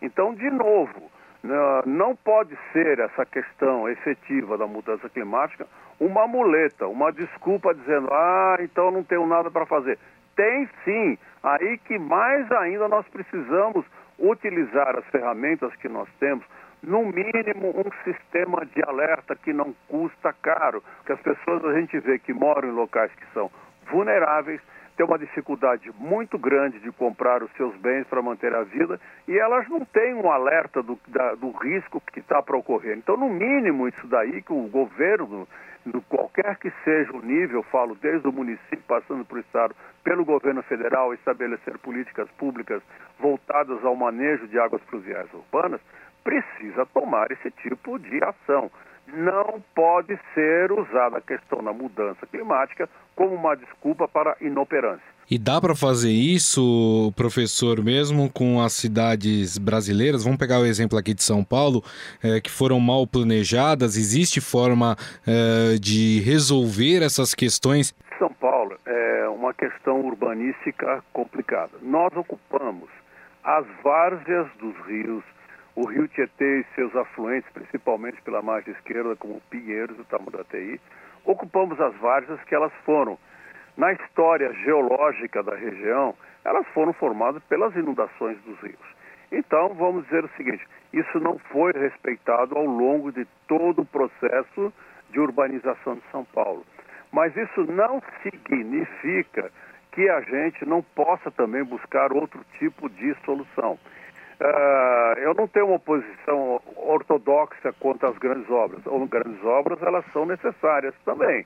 Então, 0.01 0.33
de 0.33 0.49
novo, 0.49 1.09
não 1.85 2.15
pode 2.15 2.57
ser 2.73 2.99
essa 2.99 3.25
questão 3.25 3.87
efetiva 3.87 4.57
da 4.57 4.67
mudança 4.67 5.09
climática 5.09 5.67
uma 5.99 6.27
muleta, 6.27 6.87
uma 6.87 7.11
desculpa 7.11 7.73
dizendo, 7.73 8.09
ah, 8.11 8.57
então 8.59 8.91
não 8.91 9.03
tenho 9.03 9.25
nada 9.25 9.49
para 9.49 9.65
fazer. 9.65 9.97
Tem 10.35 10.67
sim, 10.83 11.17
aí 11.41 11.77
que 11.79 11.97
mais 11.97 12.51
ainda 12.51 12.87
nós 12.87 13.07
precisamos 13.07 13.85
utilizar 14.19 14.97
as 14.97 15.05
ferramentas 15.05 15.73
que 15.75 15.87
nós 15.87 16.07
temos, 16.19 16.45
no 16.83 17.05
mínimo 17.05 17.73
um 17.75 17.91
sistema 18.03 18.65
de 18.65 18.83
alerta 18.87 19.35
que 19.35 19.51
não 19.51 19.73
custa 19.87 20.33
caro, 20.33 20.83
que 21.05 21.11
as 21.11 21.19
pessoas 21.21 21.63
a 21.65 21.73
gente 21.73 21.97
vê 21.99 22.19
que 22.19 22.33
moram 22.33 22.69
em 22.69 22.73
locais 22.73 23.11
que 23.15 23.25
são 23.33 23.49
vulneráveis, 23.89 24.61
têm 24.95 25.05
uma 25.05 25.19
dificuldade 25.19 25.91
muito 25.97 26.37
grande 26.37 26.79
de 26.79 26.91
comprar 26.91 27.43
os 27.43 27.51
seus 27.53 27.75
bens 27.77 28.05
para 28.07 28.21
manter 28.21 28.53
a 28.55 28.63
vida 28.63 28.99
e 29.27 29.37
elas 29.37 29.67
não 29.67 29.83
têm 29.85 30.13
um 30.13 30.31
alerta 30.31 30.81
do, 30.81 30.97
da, 31.07 31.35
do 31.35 31.51
risco 31.51 32.01
que 32.11 32.19
está 32.19 32.41
para 32.41 32.57
ocorrer. 32.57 32.97
Então, 32.97 33.17
no 33.17 33.29
mínimo, 33.29 33.87
isso 33.87 34.07
daí 34.07 34.41
que 34.41 34.53
o 34.53 34.67
governo, 34.67 35.47
no 35.85 36.01
qualquer 36.03 36.57
que 36.57 36.71
seja 36.83 37.11
o 37.13 37.21
nível, 37.21 37.61
falo 37.63 37.95
desde 37.95 38.27
o 38.27 38.31
município, 38.31 38.83
passando 38.87 39.25
para 39.25 39.37
o 39.37 39.41
Estado, 39.41 39.75
pelo 40.03 40.23
governo 40.23 40.63
federal, 40.63 41.13
estabelecer 41.13 41.77
políticas 41.79 42.29
públicas 42.31 42.81
voltadas 43.19 43.83
ao 43.83 43.95
manejo 43.95 44.47
de 44.47 44.57
águas 44.59 44.81
pluviais 44.83 45.31
urbanas, 45.33 45.81
precisa 46.23 46.85
tomar 46.87 47.31
esse 47.31 47.51
tipo 47.51 47.99
de 47.99 48.23
ação 48.23 48.71
não 49.15 49.63
pode 49.73 50.19
ser 50.33 50.71
usada 50.71 51.17
a 51.17 51.21
questão 51.21 51.63
da 51.63 51.73
mudança 51.73 52.25
climática 52.27 52.89
como 53.15 53.33
uma 53.33 53.55
desculpa 53.55 54.07
para 54.07 54.35
inoperância. 54.41 55.15
E 55.29 55.39
dá 55.39 55.59
para 55.59 55.73
fazer 55.73 56.11
isso, 56.11 57.11
professor, 57.15 57.83
mesmo 57.83 58.31
com 58.31 58.61
as 58.61 58.73
cidades 58.73 59.57
brasileiras? 59.57 60.23
Vamos 60.23 60.37
pegar 60.37 60.59
o 60.59 60.65
exemplo 60.65 60.99
aqui 60.99 61.15
de 61.15 61.23
São 61.23 61.43
Paulo, 61.43 61.81
é, 62.23 62.39
que 62.39 62.51
foram 62.51 62.79
mal 62.79 63.07
planejadas. 63.07 63.97
Existe 63.97 64.39
forma 64.39 64.95
é, 65.25 65.79
de 65.79 66.19
resolver 66.19 67.01
essas 67.01 67.33
questões? 67.33 67.95
São 68.19 68.31
Paulo 68.33 68.77
é 68.85 69.27
uma 69.29 69.51
questão 69.51 70.01
urbanística 70.01 71.03
complicada. 71.11 71.71
Nós 71.81 72.15
ocupamos 72.15 72.87
as 73.43 73.65
várzeas 73.83 74.47
dos 74.59 74.75
rios, 74.85 75.23
o 75.75 75.85
rio 75.85 76.07
Tietê 76.07 76.61
e 76.61 76.75
seus 76.75 76.95
afluentes, 76.95 77.51
principalmente 77.51 78.21
pela 78.21 78.41
margem 78.41 78.73
esquerda, 78.73 79.15
como 79.15 79.41
Pinheiros 79.49 79.99
e 79.99 80.03
Tamanduateí, 80.05 80.79
ocupamos 81.25 81.79
as 81.81 81.93
várzeas 81.97 82.41
que 82.43 82.55
elas 82.55 82.71
foram, 82.85 83.17
na 83.77 83.91
história 83.91 84.53
geológica 84.53 85.43
da 85.43 85.53
região, 85.53 86.15
elas 86.45 86.65
foram 86.69 86.93
formadas 86.93 87.43
pelas 87.43 87.75
inundações 87.75 88.37
dos 88.43 88.57
rios. 88.61 88.95
Então, 89.31 89.73
vamos 89.73 90.05
dizer 90.05 90.23
o 90.23 90.29
seguinte: 90.37 90.65
isso 90.93 91.19
não 91.19 91.37
foi 91.37 91.73
respeitado 91.73 92.57
ao 92.57 92.65
longo 92.65 93.11
de 93.11 93.25
todo 93.47 93.81
o 93.81 93.85
processo 93.85 94.71
de 95.09 95.19
urbanização 95.19 95.95
de 95.95 96.03
São 96.11 96.23
Paulo. 96.23 96.65
Mas 97.11 97.35
isso 97.35 97.65
não 97.69 98.01
significa 98.23 99.51
que 99.91 100.09
a 100.09 100.21
gente 100.21 100.65
não 100.65 100.81
possa 100.81 101.31
também 101.31 101.63
buscar 101.63 102.13
outro 102.13 102.45
tipo 102.59 102.89
de 102.89 103.13
solução. 103.25 103.77
Uh, 104.39 105.19
eu 105.19 105.33
não 105.33 105.47
tenho 105.47 105.67
uma 105.67 105.79
posição 105.79 106.61
ortodoxa 106.75 107.73
quanto 107.79 108.05
às 108.05 108.17
grandes 108.17 108.49
obras. 108.49 108.81
As 108.85 109.09
grandes 109.09 109.43
obras 109.43 109.81
elas 109.81 110.03
são 110.11 110.25
necessárias 110.25 110.93
também. 111.05 111.45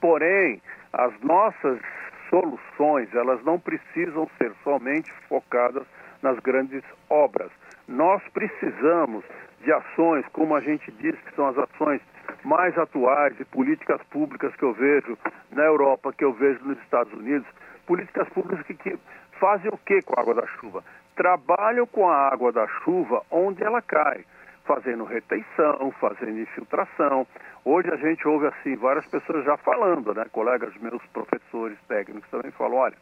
Porém, 0.00 0.62
as 0.92 1.12
nossas 1.20 1.80
soluções 2.28 3.12
elas 3.14 3.42
não 3.44 3.58
precisam 3.58 4.28
ser 4.38 4.52
somente 4.62 5.12
focadas 5.28 5.84
nas 6.22 6.38
grandes 6.38 6.82
obras. 7.08 7.50
Nós 7.88 8.22
precisamos 8.32 9.24
de 9.62 9.72
ações, 9.72 10.24
como 10.32 10.54
a 10.54 10.60
gente 10.60 10.90
diz, 10.92 11.18
que 11.20 11.34
são 11.34 11.48
as 11.48 11.58
ações 11.58 12.00
mais 12.44 12.76
atuais 12.78 13.38
e 13.40 13.44
políticas 13.44 14.00
públicas 14.04 14.54
que 14.54 14.62
eu 14.62 14.72
vejo 14.72 15.18
na 15.50 15.64
Europa, 15.64 16.12
que 16.12 16.24
eu 16.24 16.32
vejo 16.32 16.64
nos 16.64 16.78
Estados 16.82 17.12
Unidos, 17.12 17.46
políticas 17.86 18.28
públicas 18.28 18.64
que, 18.66 18.74
que 18.74 18.98
fazem 19.40 19.70
o 19.70 19.78
que 19.78 20.00
com 20.02 20.14
a 20.18 20.22
água 20.22 20.34
da 20.34 20.46
chuva? 20.46 20.84
Trabalham 21.16 21.86
com 21.86 22.08
a 22.08 22.28
água 22.28 22.52
da 22.52 22.66
chuva 22.82 23.22
onde 23.30 23.62
ela 23.62 23.82
cai, 23.82 24.24
fazendo 24.64 25.04
retenção, 25.04 25.92
fazendo 26.00 26.38
infiltração. 26.38 27.26
Hoje 27.64 27.90
a 27.90 27.96
gente 27.96 28.26
ouve 28.26 28.46
assim 28.46 28.76
várias 28.76 29.06
pessoas 29.06 29.44
já 29.44 29.56
falando, 29.58 30.14
né? 30.14 30.24
Colegas 30.32 30.74
meus, 30.76 31.02
professores 31.12 31.78
técnicos 31.88 32.28
também 32.30 32.50
falam, 32.52 32.78
olha, 32.78 32.96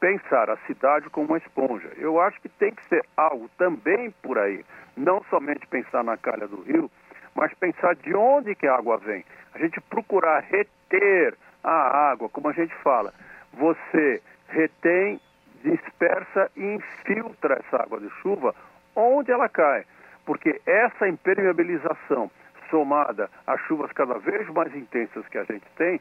pensar 0.00 0.50
a 0.50 0.56
cidade 0.66 1.08
como 1.10 1.28
uma 1.28 1.38
esponja. 1.38 1.90
Eu 1.96 2.20
acho 2.20 2.40
que 2.40 2.48
tem 2.48 2.74
que 2.74 2.84
ser 2.88 3.04
algo 3.16 3.48
também 3.58 4.10
por 4.22 4.38
aí, 4.38 4.64
não 4.96 5.22
somente 5.24 5.66
pensar 5.66 6.02
na 6.02 6.16
calha 6.16 6.48
do 6.48 6.62
rio, 6.62 6.90
mas 7.34 7.52
pensar 7.54 7.94
de 7.94 8.14
onde 8.14 8.54
que 8.54 8.66
a 8.66 8.74
água 8.74 8.96
vem. 8.96 9.24
A 9.54 9.58
gente 9.58 9.80
procurar 9.82 10.40
reter 10.40 11.36
a 11.62 12.10
água, 12.10 12.28
como 12.28 12.48
a 12.48 12.52
gente 12.52 12.74
fala. 12.76 13.12
Você 13.52 14.22
retém 14.48 15.20
dispersa 15.62 16.50
e 16.56 16.74
infiltra 16.74 17.54
essa 17.54 17.82
água 17.82 18.00
de 18.00 18.10
chuva 18.22 18.54
onde 18.94 19.30
ela 19.30 19.48
cai. 19.48 19.84
Porque 20.24 20.60
essa 20.66 21.08
impermeabilização, 21.08 22.30
somada 22.68 23.28
às 23.46 23.60
chuvas 23.62 23.90
cada 23.92 24.18
vez 24.18 24.48
mais 24.48 24.74
intensas 24.74 25.26
que 25.28 25.38
a 25.38 25.44
gente 25.44 25.66
tem, 25.76 26.00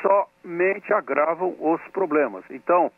somente 0.00 0.92
agravam 0.92 1.54
os 1.58 1.80
problemas. 1.88 2.44
Então, 2.50 2.90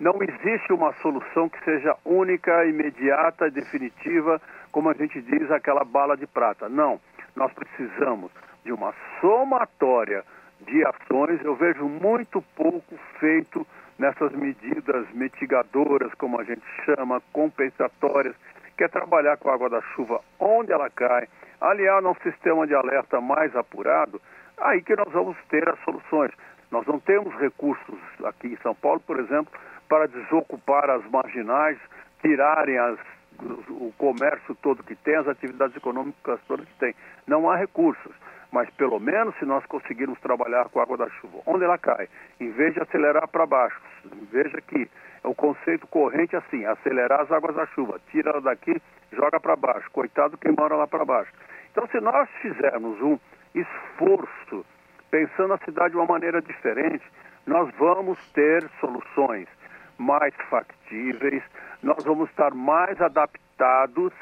não 0.00 0.18
existe 0.22 0.72
uma 0.72 0.92
solução 0.94 1.48
que 1.48 1.62
seja 1.64 1.96
única, 2.04 2.64
imediata, 2.64 3.50
definitiva, 3.50 4.40
como 4.70 4.88
a 4.88 4.94
gente 4.94 5.20
diz, 5.22 5.50
aquela 5.50 5.84
bala 5.84 6.16
de 6.16 6.26
prata. 6.26 6.68
Não. 6.68 7.00
Nós 7.36 7.52
precisamos 7.52 8.30
de 8.64 8.72
uma 8.72 8.94
somatória 9.20 10.24
de 10.66 10.84
ações. 10.84 11.40
Eu 11.44 11.54
vejo 11.54 11.86
muito 11.88 12.42
pouco 12.56 12.96
feito 13.18 13.66
nessas 14.02 14.32
medidas 14.32 15.06
mitigadoras, 15.12 16.12
como 16.14 16.40
a 16.40 16.42
gente 16.42 16.64
chama, 16.84 17.22
compensatórias, 17.32 18.34
que 18.76 18.82
é 18.82 18.88
trabalhar 18.88 19.36
com 19.36 19.48
a 19.48 19.54
água 19.54 19.70
da 19.70 19.80
chuva 19.94 20.20
onde 20.40 20.72
ela 20.72 20.90
cai, 20.90 21.28
aliar 21.60 22.04
um 22.04 22.14
sistema 22.16 22.66
de 22.66 22.74
alerta 22.74 23.20
mais 23.20 23.54
apurado, 23.54 24.20
aí 24.58 24.82
que 24.82 24.96
nós 24.96 25.12
vamos 25.12 25.36
ter 25.48 25.68
as 25.68 25.78
soluções. 25.84 26.32
Nós 26.72 26.84
não 26.84 26.98
temos 26.98 27.32
recursos 27.36 27.98
aqui 28.24 28.48
em 28.48 28.56
São 28.56 28.74
Paulo, 28.74 28.98
por 29.06 29.20
exemplo, 29.20 29.52
para 29.88 30.08
desocupar 30.08 30.90
as 30.90 31.08
marginais, 31.08 31.78
tirarem 32.20 32.78
as, 32.78 32.98
o 33.68 33.92
comércio 33.98 34.52
todo 34.62 34.82
que 34.82 34.96
tem, 34.96 35.14
as 35.14 35.28
atividades 35.28 35.76
econômicas 35.76 36.40
todas 36.48 36.66
que 36.66 36.78
tem. 36.80 36.94
Não 37.24 37.48
há 37.48 37.56
recursos 37.56 38.12
mas 38.52 38.68
pelo 38.70 39.00
menos 39.00 39.34
se 39.38 39.44
nós 39.44 39.64
conseguirmos 39.66 40.20
trabalhar 40.20 40.68
com 40.68 40.78
a 40.78 40.82
água 40.82 40.96
da 40.98 41.08
chuva, 41.10 41.40
onde 41.46 41.64
ela 41.64 41.78
cai, 41.78 42.08
em 42.38 42.50
vez 42.50 42.74
de 42.74 42.82
acelerar 42.82 43.26
para 43.26 43.46
baixo, 43.46 43.80
veja 44.30 44.60
que 44.60 44.88
O 45.24 45.34
conceito 45.34 45.86
corrente 45.86 46.34
é 46.34 46.38
assim, 46.38 46.64
acelerar 46.64 47.20
as 47.20 47.30
águas 47.30 47.54
da 47.54 47.66
chuva, 47.66 48.00
tira 48.10 48.30
ela 48.30 48.40
daqui, 48.40 48.82
joga 49.12 49.38
para 49.38 49.54
baixo. 49.54 49.88
Coitado 49.92 50.36
quem 50.36 50.52
mora 50.52 50.74
lá 50.74 50.86
para 50.86 51.04
baixo. 51.04 51.32
Então, 51.70 51.86
se 51.88 52.00
nós 52.00 52.28
fizermos 52.40 53.00
um 53.00 53.18
esforço 53.54 54.66
pensando 55.10 55.54
a 55.54 55.58
cidade 55.58 55.90
de 55.90 55.96
uma 55.96 56.06
maneira 56.06 56.42
diferente, 56.42 57.04
nós 57.46 57.72
vamos 57.78 58.18
ter 58.32 58.68
soluções 58.80 59.46
mais 59.96 60.34
factíveis, 60.50 61.42
nós 61.82 62.02
vamos 62.04 62.28
estar 62.30 62.52
mais 62.52 63.00
adaptados, 63.00 63.41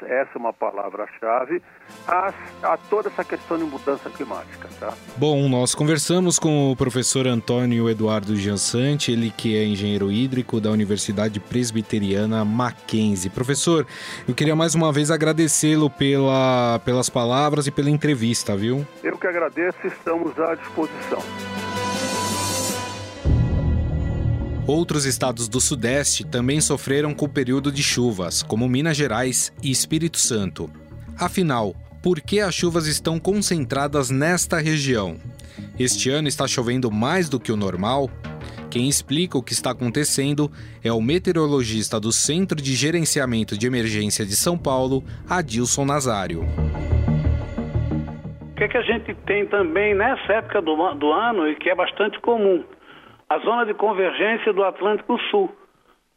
essa 0.03 0.31
é 0.35 0.37
uma 0.37 0.53
palavra-chave, 0.53 1.61
a, 2.07 2.33
a, 2.63 2.77
toda 2.77 3.09
essa 3.09 3.23
questão 3.23 3.57
de 3.57 3.63
mudança 3.63 4.09
climática. 4.09 4.69
Tá? 4.79 4.93
Bom, 5.17 5.47
nós 5.49 5.73
conversamos 5.75 6.37
com 6.39 6.71
o 6.71 6.75
professor 6.75 7.27
Antônio 7.27 7.89
Eduardo 7.89 8.35
Jansante, 8.35 9.11
ele 9.11 9.31
que 9.35 9.57
é 9.57 9.65
engenheiro 9.65 10.11
hídrico 10.11 10.59
da 10.59 10.69
Universidade 10.69 11.39
Presbiteriana 11.39 12.45
Mackenzie. 12.45 13.29
Professor, 13.29 13.85
eu 14.27 14.33
queria 14.33 14.55
mais 14.55 14.75
uma 14.75 14.91
vez 14.91 15.11
agradecê-lo 15.11 15.89
pela, 15.89 16.79
pelas 16.85 17.09
palavras 17.09 17.67
e 17.67 17.71
pela 17.71 17.89
entrevista, 17.89 18.55
viu? 18.55 18.85
Eu 19.03 19.17
que 19.17 19.27
agradeço, 19.27 19.77
estamos 19.85 20.37
à 20.39 20.55
disposição. 20.55 21.21
Outros 24.67 25.05
estados 25.05 25.49
do 25.49 25.59
Sudeste 25.59 26.23
também 26.23 26.61
sofreram 26.61 27.13
com 27.13 27.25
o 27.25 27.29
período 27.29 27.71
de 27.71 27.81
chuvas, 27.81 28.43
como 28.43 28.69
Minas 28.69 28.95
Gerais 28.95 29.51
e 29.61 29.71
Espírito 29.71 30.17
Santo. 30.17 30.69
Afinal, 31.19 31.75
por 32.01 32.21
que 32.21 32.39
as 32.39 32.53
chuvas 32.53 32.85
estão 32.85 33.19
concentradas 33.19 34.11
nesta 34.11 34.59
região? 34.59 35.17
Este 35.79 36.09
ano 36.11 36.27
está 36.27 36.47
chovendo 36.47 36.91
mais 36.91 37.27
do 37.27 37.39
que 37.39 37.51
o 37.51 37.57
normal? 37.57 38.09
Quem 38.69 38.87
explica 38.87 39.37
o 39.37 39.43
que 39.43 39.51
está 39.51 39.71
acontecendo 39.71 40.49
é 40.83 40.93
o 40.93 41.01
meteorologista 41.01 41.99
do 41.99 42.11
Centro 42.11 42.61
de 42.61 42.73
Gerenciamento 42.75 43.57
de 43.57 43.65
Emergência 43.65 44.25
de 44.25 44.35
São 44.35 44.57
Paulo, 44.57 45.03
Adilson 45.27 45.85
Nazário. 45.85 46.43
O 48.51 48.55
que, 48.55 48.63
é 48.63 48.67
que 48.67 48.77
a 48.77 48.83
gente 48.83 49.13
tem 49.25 49.47
também 49.47 49.95
nessa 49.95 50.33
época 50.33 50.61
do, 50.61 50.93
do 50.93 51.11
ano 51.11 51.47
e 51.49 51.55
que 51.55 51.67
é 51.69 51.75
bastante 51.75 52.19
comum? 52.21 52.63
A 53.31 53.37
zona 53.37 53.65
de 53.65 53.73
convergência 53.73 54.51
do 54.51 54.61
Atlântico 54.61 55.17
Sul. 55.29 55.49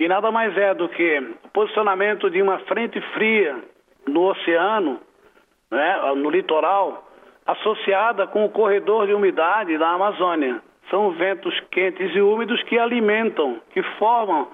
E 0.00 0.08
nada 0.08 0.32
mais 0.32 0.56
é 0.58 0.74
do 0.74 0.88
que 0.88 1.36
o 1.44 1.48
posicionamento 1.50 2.28
de 2.28 2.42
uma 2.42 2.58
frente 2.60 3.00
fria 3.12 3.56
no 4.08 4.30
oceano, 4.30 4.98
né, 5.70 6.12
no 6.16 6.28
litoral, 6.28 7.08
associada 7.46 8.26
com 8.26 8.44
o 8.44 8.50
corredor 8.50 9.06
de 9.06 9.14
umidade 9.14 9.78
da 9.78 9.90
Amazônia. 9.90 10.60
São 10.90 11.12
ventos 11.12 11.54
quentes 11.70 12.12
e 12.16 12.20
úmidos 12.20 12.60
que 12.64 12.76
alimentam, 12.76 13.60
que 13.70 13.82
formam, 13.96 14.48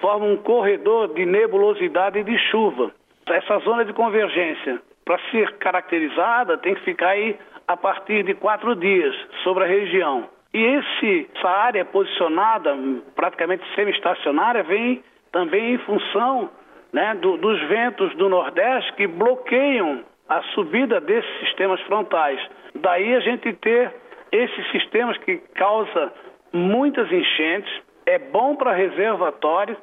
formam 0.00 0.32
um 0.32 0.36
corredor 0.38 1.14
de 1.14 1.24
nebulosidade 1.24 2.18
e 2.18 2.24
de 2.24 2.36
chuva. 2.50 2.90
Essa 3.28 3.60
zona 3.60 3.84
de 3.84 3.92
convergência, 3.92 4.82
para 5.04 5.16
ser 5.30 5.58
caracterizada, 5.58 6.58
tem 6.58 6.74
que 6.74 6.80
ficar 6.80 7.10
aí 7.10 7.38
a 7.68 7.76
partir 7.76 8.24
de 8.24 8.34
quatro 8.34 8.74
dias 8.74 9.14
sobre 9.44 9.62
a 9.62 9.68
região. 9.68 10.28
E 10.52 10.58
esse, 10.58 11.30
essa 11.36 11.48
área 11.48 11.84
posicionada, 11.84 12.76
praticamente 13.14 13.64
semi-estacionária, 13.74 14.62
vem 14.64 15.02
também 15.30 15.74
em 15.74 15.78
função 15.78 16.50
né, 16.92 17.14
do, 17.14 17.36
dos 17.36 17.60
ventos 17.68 18.14
do 18.16 18.28
Nordeste 18.28 18.92
que 18.94 19.06
bloqueiam 19.06 20.04
a 20.28 20.42
subida 20.54 21.00
desses 21.00 21.38
sistemas 21.40 21.80
frontais. 21.82 22.40
Daí 22.74 23.14
a 23.14 23.20
gente 23.20 23.52
ter 23.54 23.92
esses 24.32 24.70
sistemas 24.70 25.16
que 25.18 25.38
causam 25.54 26.10
muitas 26.52 27.10
enchentes, 27.10 27.72
é 28.06 28.18
bom 28.18 28.56
para 28.56 28.72
reservatório, 28.72 29.76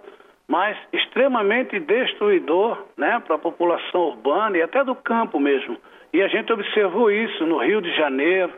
mas 0.48 0.78
extremamente 0.94 1.80
destruidor 1.80 2.86
né, 2.98 3.22
para 3.26 3.36
a 3.36 3.40
população 3.40 4.02
urbana 4.02 4.58
e 4.58 4.62
até 4.62 4.84
do 4.84 4.96
campo 4.96 5.40
mesmo. 5.40 5.78
E 6.14 6.22
a 6.22 6.28
gente 6.28 6.52
observou 6.52 7.12
isso 7.12 7.46
no 7.46 7.58
Rio 7.58 7.82
de 7.82 7.94
Janeiro, 7.96 8.54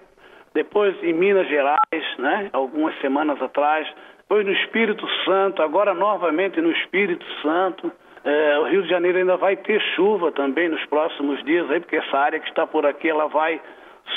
depois 0.54 0.96
em 1.04 1.14
Minas 1.14 1.48
Gerais, 1.48 2.18
né, 2.18 2.50
algumas 2.54 2.98
semanas 3.00 3.42
atrás, 3.42 3.88
depois 4.20 4.46
no 4.46 4.54
Espírito 4.54 5.08
Santo, 5.26 5.62
agora 5.62 5.94
novamente 5.94 6.62
no 6.62 6.72
Espírito 6.72 7.26
Santo. 7.42 7.92
É, 8.24 8.60
o 8.60 8.64
Rio 8.66 8.84
de 8.84 8.90
Janeiro 8.90 9.18
ainda 9.18 9.38
vai 9.38 9.56
ter 9.56 9.82
chuva 9.96 10.32
também 10.32 10.70
nos 10.70 10.86
próximos 10.86 11.44
dias, 11.46 11.70
aí, 11.72 11.80
porque 11.80 11.96
essa 11.96 12.18
área 12.18 12.40
que 12.40 12.50
está 12.50 12.68
por 12.68 12.86
aqui 12.86 13.10
ela 13.10 13.28
vai 13.28 13.62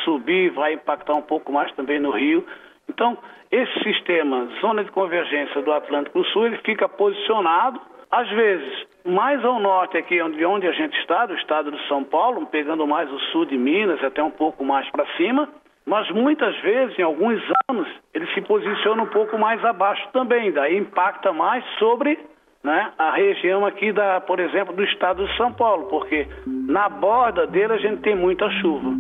subir, 0.05 0.51
vai 0.51 0.75
impactar 0.75 1.15
um 1.15 1.23
pouco 1.23 1.53
mais 1.53 1.73
também 1.73 2.01
no 2.01 2.11
Rio. 2.11 2.45
Então, 2.89 3.17
esse 3.51 3.73
sistema, 3.83 4.49
zona 4.61 4.85
de 4.85 4.91
convergência 4.91 5.63
do 5.63 5.73
Atlântico 5.73 6.25
Sul, 6.25 6.47
ele 6.47 6.59
fica 6.59 6.89
posicionado, 6.89 7.81
às 8.11 8.29
vezes, 8.31 8.87
mais 9.05 9.45
ao 9.45 9.59
norte 9.61 9.97
aqui 9.97 10.17
de 10.31 10.45
onde 10.45 10.67
a 10.67 10.73
gente 10.73 10.99
está, 10.99 11.27
do 11.27 11.35
estado 11.35 11.71
de 11.71 11.89
São 11.89 12.05
Paulo, 12.05 12.47
pegando 12.47 12.87
mais 12.87 13.11
o 13.11 13.19
sul 13.31 13.45
de 13.45 13.57
Minas, 13.57 14.03
até 14.03 14.23
um 14.23 14.31
pouco 14.31 14.65
mais 14.65 14.89
para 14.91 15.07
cima, 15.17 15.49
mas 15.87 16.11
muitas 16.11 16.57
vezes, 16.61 16.99
em 16.99 17.03
alguns 17.03 17.43
anos, 17.69 17.89
ele 18.15 18.27
se 18.35 18.41
posiciona 18.43 19.03
um 19.03 19.09
pouco 19.09 19.39
mais 19.39 19.65
abaixo 19.65 20.07
também, 20.13 20.53
daí 20.53 20.77
impacta 20.77 21.33
mais 21.33 21.65
sobre 21.79 22.19
né, 22.63 22.93
a 22.97 23.11
região 23.13 23.67
aqui, 23.67 23.93
da, 23.93 24.21
por 24.21 24.39
exemplo, 24.39 24.75
do 24.75 24.85
estado 24.85 25.27
de 25.27 25.37
São 25.37 25.53
Paulo, 25.53 25.87
porque 25.87 26.27
na 26.47 26.89
borda 26.89 27.47
dele 27.47 27.73
a 27.73 27.79
gente 27.79 28.03
tem 28.03 28.15
muita 28.15 28.49
chuva. 28.61 28.91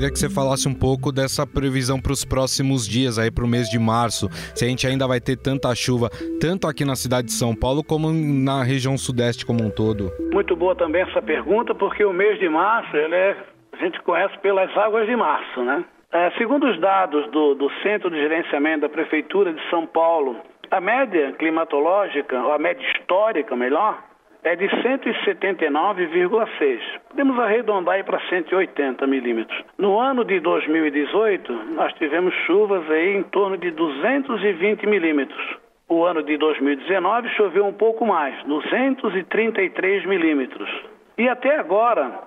Queria 0.00 0.14
que 0.14 0.18
você 0.18 0.30
falasse 0.30 0.66
um 0.66 0.72
pouco 0.72 1.12
dessa 1.12 1.46
previsão 1.46 2.00
para 2.00 2.12
os 2.12 2.24
próximos 2.24 2.88
dias, 2.88 3.18
aí 3.18 3.30
para 3.30 3.44
o 3.44 3.46
mês 3.46 3.68
de 3.68 3.78
março. 3.78 4.30
Se 4.56 4.64
a 4.64 4.68
gente 4.68 4.86
ainda 4.86 5.06
vai 5.06 5.20
ter 5.20 5.36
tanta 5.36 5.74
chuva, 5.74 6.08
tanto 6.40 6.66
aqui 6.66 6.86
na 6.86 6.96
cidade 6.96 7.26
de 7.26 7.34
São 7.34 7.54
Paulo 7.54 7.84
como 7.84 8.08
na 8.10 8.64
região 8.64 8.96
sudeste 8.96 9.44
como 9.44 9.62
um 9.62 9.68
todo. 9.68 10.10
Muito 10.32 10.56
boa 10.56 10.74
também 10.74 11.02
essa 11.02 11.20
pergunta, 11.20 11.74
porque 11.74 12.02
o 12.02 12.14
mês 12.14 12.38
de 12.38 12.48
março 12.48 12.96
ele 12.96 13.14
é, 13.14 13.36
a 13.74 13.76
gente 13.76 14.00
conhece 14.00 14.38
pelas 14.38 14.74
águas 14.74 15.06
de 15.06 15.14
março, 15.14 15.62
né? 15.62 15.84
É, 16.10 16.30
segundo 16.38 16.66
os 16.66 16.80
dados 16.80 17.30
do, 17.30 17.54
do 17.54 17.70
Centro 17.82 18.08
de 18.08 18.16
Gerenciamento 18.16 18.80
da 18.80 18.88
Prefeitura 18.88 19.52
de 19.52 19.60
São 19.68 19.86
Paulo, 19.86 20.34
a 20.70 20.80
média 20.80 21.32
climatológica, 21.32 22.40
ou 22.40 22.54
a 22.54 22.58
média 22.58 22.82
histórica, 22.96 23.54
melhor, 23.54 24.02
é 24.42 24.56
de 24.56 24.66
179,6. 24.68 26.80
Podemos 27.08 27.38
arredondar 27.38 27.96
aí 27.96 28.02
para 28.02 28.18
180 28.28 29.06
milímetros. 29.06 29.62
No 29.76 30.00
ano 30.00 30.24
de 30.24 30.40
2018, 30.40 31.52
nós 31.74 31.92
tivemos 31.94 32.34
chuvas 32.46 32.90
aí 32.90 33.16
em 33.16 33.22
torno 33.24 33.58
de 33.58 33.70
220 33.70 34.86
milímetros. 34.86 35.58
O 35.88 36.04
ano 36.04 36.22
de 36.22 36.36
2019 36.36 37.28
choveu 37.30 37.66
um 37.66 37.72
pouco 37.72 38.06
mais, 38.06 38.40
233 38.44 40.06
milímetros. 40.06 40.70
E 41.18 41.28
até 41.28 41.58
agora, 41.58 42.20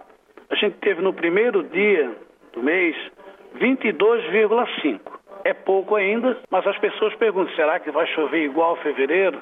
a 0.50 0.56
gente 0.56 0.76
teve 0.78 1.02
no 1.02 1.14
primeiro 1.14 1.64
dia 1.64 2.12
do 2.54 2.62
mês 2.62 2.96
22,5. 3.60 5.00
É 5.46 5.54
pouco 5.54 5.96
ainda, 5.96 6.38
mas 6.50 6.66
as 6.68 6.78
pessoas 6.78 7.16
perguntam: 7.16 7.56
será 7.56 7.80
que 7.80 7.92
vai 7.92 8.06
chover 8.08 8.44
igual 8.44 8.76
fevereiro? 8.78 9.42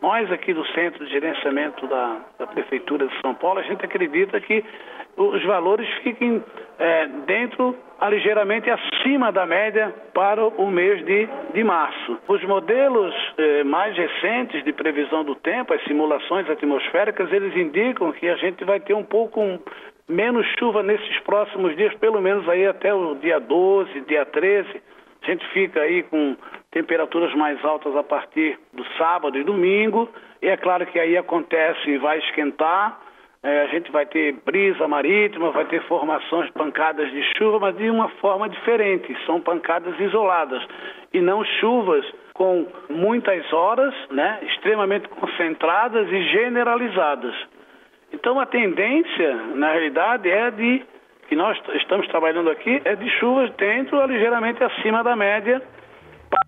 Nós 0.00 0.30
aqui 0.30 0.54
do 0.54 0.64
Centro 0.68 1.04
de 1.04 1.10
Gerenciamento 1.10 1.86
da, 1.88 2.20
da 2.38 2.46
Prefeitura 2.46 3.08
de 3.08 3.20
São 3.20 3.34
Paulo, 3.34 3.58
a 3.58 3.64
gente 3.64 3.84
acredita 3.84 4.40
que 4.40 4.64
os 5.16 5.44
valores 5.44 5.88
fiquem 6.04 6.42
é, 6.78 7.06
dentro, 7.26 7.76
ligeiramente 8.08 8.70
acima 8.70 9.32
da 9.32 9.44
média 9.44 9.92
para 10.14 10.46
o 10.46 10.70
mês 10.70 11.04
de, 11.04 11.28
de 11.52 11.64
março. 11.64 12.16
Os 12.28 12.42
modelos 12.44 13.12
é, 13.36 13.64
mais 13.64 13.96
recentes 13.96 14.62
de 14.62 14.72
previsão 14.72 15.24
do 15.24 15.34
tempo, 15.34 15.74
as 15.74 15.82
simulações 15.82 16.48
atmosféricas, 16.48 17.32
eles 17.32 17.56
indicam 17.56 18.12
que 18.12 18.28
a 18.28 18.36
gente 18.36 18.64
vai 18.64 18.78
ter 18.78 18.94
um 18.94 19.02
pouco 19.02 19.40
menos 20.08 20.46
chuva 20.58 20.82
nesses 20.84 21.18
próximos 21.20 21.76
dias, 21.76 21.92
pelo 21.94 22.20
menos 22.20 22.48
aí 22.48 22.64
até 22.66 22.94
o 22.94 23.16
dia 23.16 23.40
12, 23.40 24.00
dia 24.02 24.24
13. 24.24 24.80
A 25.22 25.26
gente 25.26 25.44
fica 25.48 25.80
aí 25.80 26.04
com 26.04 26.36
temperaturas 26.70 27.34
mais 27.34 27.62
altas 27.64 27.94
a 27.96 28.02
partir 28.02 28.58
do 28.72 28.84
sábado 28.96 29.38
e 29.38 29.44
domingo. 29.44 30.08
E 30.42 30.48
é 30.48 30.56
claro 30.56 30.86
que 30.86 30.98
aí 30.98 31.16
acontece 31.16 31.90
e 31.90 31.98
vai 31.98 32.18
esquentar. 32.18 33.00
É, 33.42 33.62
a 33.62 33.66
gente 33.68 33.90
vai 33.92 34.04
ter 34.04 34.32
brisa 34.44 34.88
marítima, 34.88 35.52
vai 35.52 35.64
ter 35.66 35.80
formações, 35.84 36.50
pancadas 36.50 37.10
de 37.10 37.22
chuva, 37.36 37.60
mas 37.60 37.76
de 37.76 37.88
uma 37.88 38.08
forma 38.20 38.48
diferente. 38.48 39.16
São 39.24 39.40
pancadas 39.40 39.98
isoladas 40.00 40.62
e 41.12 41.20
não 41.20 41.44
chuvas 41.60 42.04
com 42.34 42.66
muitas 42.88 43.52
horas, 43.52 43.94
né, 44.10 44.38
extremamente 44.42 45.08
concentradas 45.08 46.08
e 46.08 46.22
generalizadas. 46.30 47.34
Então 48.12 48.38
a 48.40 48.46
tendência, 48.46 49.34
na 49.54 49.72
realidade, 49.72 50.28
é 50.28 50.50
de 50.50 50.82
que 51.28 51.36
nós 51.36 51.58
estamos 51.74 52.06
trabalhando 52.08 52.50
aqui 52.50 52.80
é 52.84 52.96
de 52.96 53.08
chuvas 53.18 53.50
dentro 53.56 54.04
ligeiramente 54.06 54.62
acima 54.64 55.04
da 55.04 55.14
média 55.14 55.62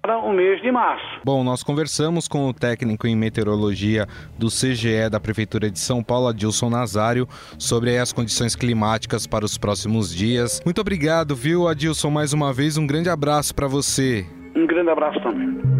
para 0.02 0.18
o 0.18 0.32
mês 0.32 0.60
de 0.62 0.70
março. 0.72 1.04
Bom, 1.24 1.44
nós 1.44 1.62
conversamos 1.62 2.26
com 2.26 2.48
o 2.48 2.54
técnico 2.54 3.06
em 3.06 3.16
meteorologia 3.16 4.06
do 4.38 4.48
CGE 4.48 5.08
da 5.10 5.20
Prefeitura 5.20 5.70
de 5.70 5.78
São 5.78 6.02
Paulo, 6.02 6.28
Adilson 6.28 6.70
Nazário, 6.70 7.28
sobre 7.58 7.98
as 7.98 8.12
condições 8.12 8.56
climáticas 8.56 9.26
para 9.26 9.44
os 9.44 9.58
próximos 9.58 10.14
dias. 10.14 10.60
Muito 10.64 10.80
obrigado, 10.80 11.34
viu, 11.34 11.68
Adilson, 11.68 12.10
mais 12.10 12.32
uma 12.32 12.52
vez. 12.52 12.76
Um 12.76 12.86
grande 12.86 13.08
abraço 13.08 13.54
para 13.54 13.66
você. 13.66 14.26
Um 14.56 14.66
grande 14.66 14.90
abraço 14.90 15.20
também. 15.20 15.79